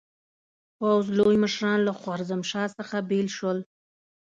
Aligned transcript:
پوځ 0.77 1.05
لوی 1.17 1.37
مشران 1.43 1.79
له 1.87 1.93
خوارزمشاه 1.99 2.67
څخه 2.79 2.95
بېل 3.09 3.27
شول. 3.37 3.57